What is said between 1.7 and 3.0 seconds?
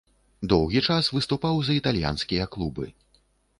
італьянскія клубы.